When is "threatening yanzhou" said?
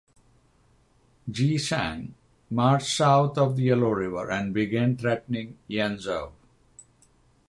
4.97-6.31